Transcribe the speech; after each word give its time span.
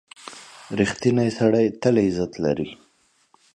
•رښتینی 0.79 1.29
سړی 1.39 1.65
تل 1.81 1.95
عزت 2.05 2.31
لري. 2.43 2.69